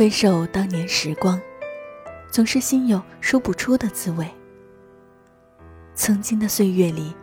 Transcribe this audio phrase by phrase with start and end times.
[0.00, 1.38] 回首当年时光，
[2.30, 4.26] 总是心有说不出的滋味。
[5.94, 7.14] 曾经的岁月里，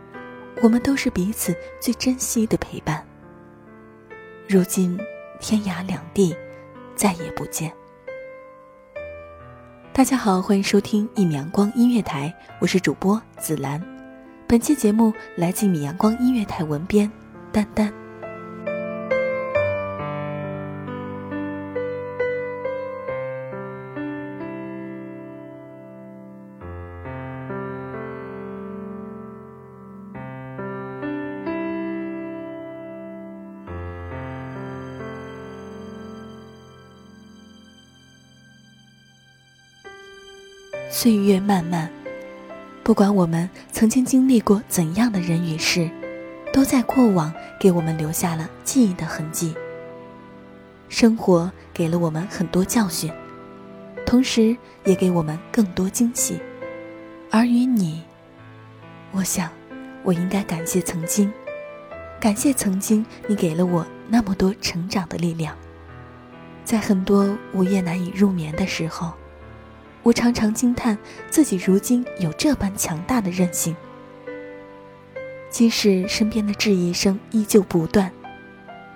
[0.62, 3.04] 我们都是彼此最珍惜的陪伴。
[4.48, 4.96] 如今
[5.40, 6.32] 天涯两地，
[6.94, 7.72] 再也不见。
[9.92, 13.82] 大家好，欢迎收听一米阳光音乐台，我是主播紫兰。
[14.46, 17.10] 本期节目来自一米阳光音乐台文编
[17.50, 17.92] 丹丹。
[40.90, 41.90] 岁月漫漫，
[42.82, 45.88] 不管我们曾经经历过怎样的人与事，
[46.50, 49.54] 都在过往给我们留下了记忆的痕迹。
[50.88, 53.12] 生活给了我们很多教训，
[54.06, 56.40] 同时也给我们更多惊喜。
[57.30, 58.02] 而与你，
[59.12, 59.50] 我想，
[60.02, 61.30] 我应该感谢曾经，
[62.18, 65.54] 感谢曾经你给了我那么多成长的力量。
[66.64, 69.12] 在很多午夜难以入眠的时候。
[70.08, 70.96] 我常常惊叹
[71.28, 73.76] 自己如今有这般强大的韧性。
[75.50, 78.10] 即使身边的质疑声依旧不断，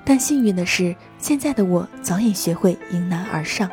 [0.06, 3.70] 但幸运的是，现在的我早已学会迎难而上。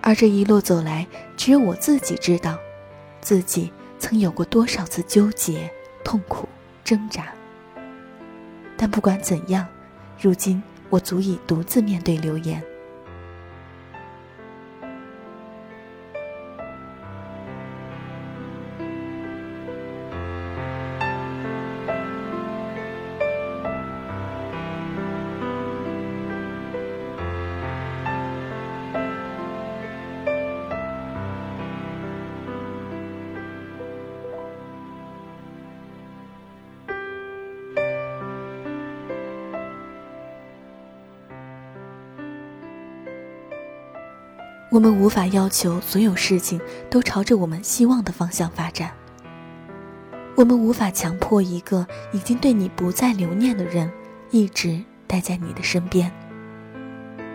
[0.00, 1.06] 而这一路走来，
[1.36, 2.56] 只有我自己知道，
[3.20, 5.70] 自己曾有过多少次纠结、
[6.02, 6.48] 痛苦、
[6.82, 7.26] 挣扎。
[8.78, 9.66] 但不管怎样，
[10.18, 12.62] 如今我足以独自面对流言。
[44.72, 48.90] 我们无法要求所有事情都朝着我们希望的方向发展。
[50.34, 53.92] 我们无法强迫一个已经对你不再留念的人
[54.30, 56.10] 一直待在你的身边。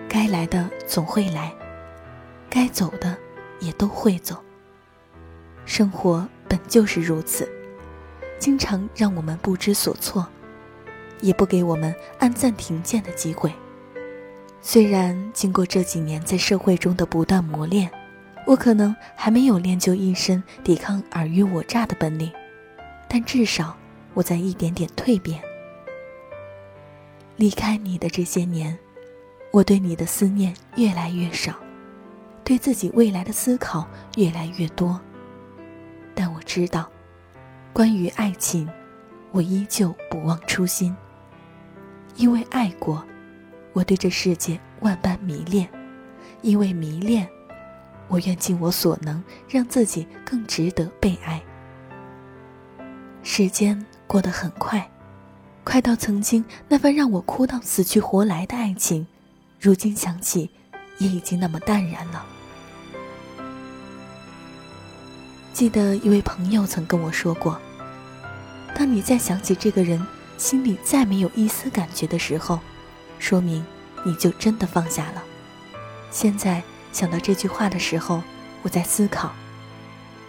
[0.09, 1.53] 该来的总会来，
[2.49, 3.15] 该走的
[3.59, 4.43] 也都会走。
[5.63, 7.47] 生活本就是如此，
[8.39, 10.27] 经常让我们不知所措，
[11.21, 13.53] 也不给我们按暂停键的机会。
[14.69, 17.89] 虽然经过这几年在社会中的不断磨练，
[18.45, 22.29] 我可能还没有练就一身抵抗尔虞我诈的本领，
[23.07, 23.73] 但至少
[24.13, 25.41] 我在一点点蜕变。
[27.37, 28.77] 离开你的这些年，
[29.53, 31.53] 我对你的思念越来越少，
[32.43, 34.99] 对自己未来的思考越来越多。
[36.13, 36.91] 但我知道，
[37.71, 38.69] 关于爱情，
[39.31, 40.93] 我依旧不忘初心，
[42.17, 43.01] 因为爱过。
[43.77, 45.69] 我对这世界万般迷恋，
[46.41, 47.29] 因为迷恋，
[48.07, 51.39] 我愿尽我所能让自己更值得被爱。
[53.21, 54.89] 时间过得很快，
[55.63, 59.05] 快到曾经那份让我哭到死去活来的爱情，
[59.59, 60.49] 如今想起，
[60.97, 62.25] 也已经那么淡然了。
[65.53, 67.61] 记得一位朋友曾跟我说过
[68.73, 70.03] ：“当你再想起这个人，
[70.35, 72.59] 心里再没有一丝感觉的时候。”
[73.19, 73.65] 说明
[74.07, 75.21] 你就真的放下了。
[76.09, 76.63] 现在
[76.93, 78.23] 想到这句话的时候，
[78.61, 79.33] 我在思考，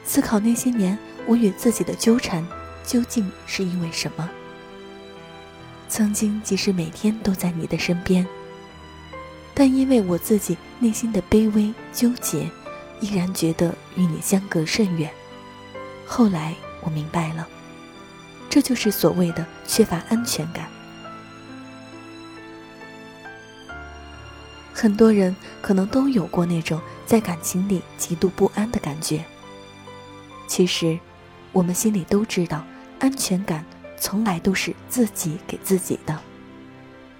[0.04, 2.44] 思考那些年我与自己的纠缠
[2.84, 4.28] 究竟是因为什么。
[5.88, 8.26] 曾经即使每天都在你的身边，
[9.54, 12.50] 但因为我自己内心的卑微纠结，
[13.00, 15.08] 依然觉得与你相隔甚远。
[16.04, 16.52] 后来
[16.82, 17.46] 我明白了，
[18.50, 20.68] 这就是所谓的缺乏安全感。
[24.80, 29.24] 很多人可能都有过那种在感情里极度不安的感觉。
[30.46, 30.96] 其实，
[31.50, 32.64] 我们心里都知道，
[33.00, 33.64] 安全感
[33.98, 36.16] 从来都是自己给自己的，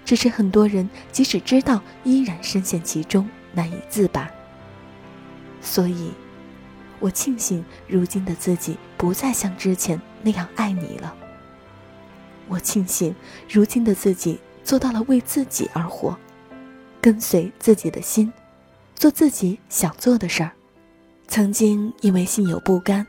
[0.05, 4.31] 只是很多人即使知道，依然深陷其中，难以自拔。
[5.61, 6.11] 所以，
[7.01, 11.13] 我庆幸如今的自己不再像之前那样爱你了。
[12.47, 13.13] 我庆幸
[13.49, 16.17] 如今的自己做到了为自己而活，
[17.01, 18.31] 跟随自己的心，
[18.95, 20.51] 做自己想做的事儿。
[21.27, 23.05] 曾经因为心有不甘，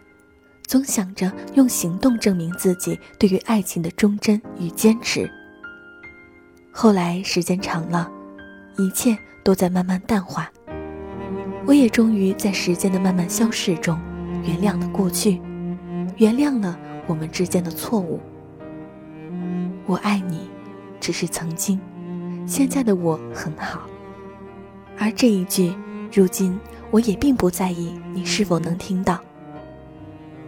[0.66, 5.30] 总想着用行动证明自己对于爱情的忠贞与坚持。
[6.70, 8.10] 后来时间长了，
[8.76, 10.50] 一切都在慢慢淡化。
[11.66, 13.98] 我也终于在时间的慢慢消逝中，
[14.44, 15.40] 原谅了过去，
[16.16, 18.20] 原谅了我们之间的错误。
[19.86, 20.48] 我爱你，
[21.00, 21.80] 只是曾经，
[22.46, 23.86] 现在的我很好。
[24.98, 25.74] 而这一句，
[26.12, 26.58] 如今
[26.90, 29.18] 我也并不在意你是否能听到。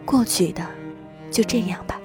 [0.04, 0.66] 过去的，
[1.30, 1.98] 就这样吧。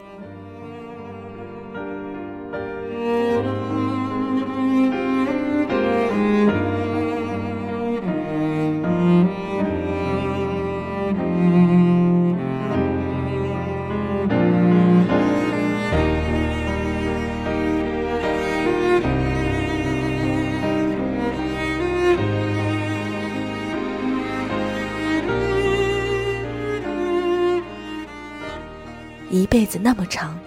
[29.30, 30.40] 一辈子那么长，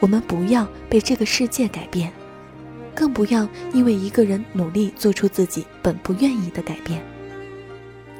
[0.00, 2.12] 我们不要被这个世界改变，
[2.94, 7.02] 更不要因为一个人努力做出自己本不愿意的改变。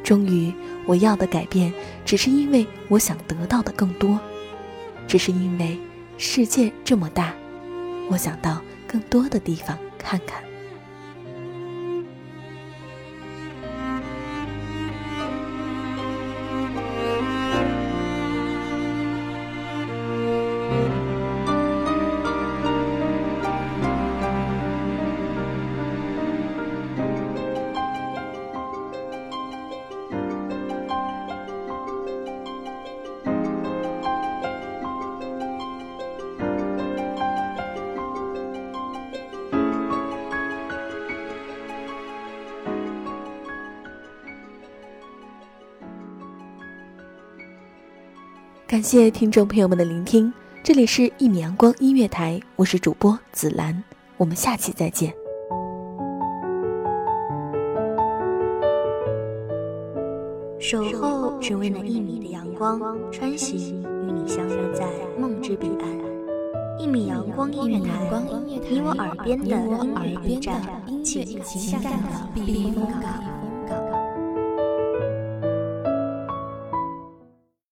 [0.03, 0.53] 终于，
[0.87, 1.73] 我要的改变，
[2.05, 4.19] 只是因为我想得到的更多，
[5.07, 5.79] 只是因为
[6.17, 7.35] 世界这么大，
[8.09, 10.43] 我想到更多的地方看看。
[48.69, 50.33] 感谢听众朋友们的聆听，
[50.69, 53.83] 这里是《一米阳光音乐台》，我是主播紫兰，
[54.19, 55.11] 我们下期再见。
[60.61, 62.79] 守候只为那一米的阳光，
[63.11, 64.87] 穿行与你相约在
[65.19, 65.89] 梦之彼岸。
[66.79, 67.89] 一米阳光音乐台，
[68.45, 70.61] 你我耳边的音乐驿站，
[71.03, 73.38] 情感的避风港。